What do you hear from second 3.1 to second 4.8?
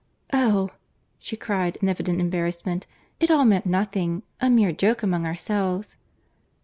"it all meant nothing; a mere